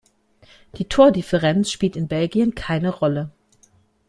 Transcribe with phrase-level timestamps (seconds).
[0.79, 3.29] Die Tordifferenz spielt in Belgien keine Rolle.